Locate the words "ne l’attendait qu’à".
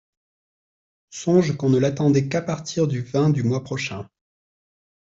1.69-2.41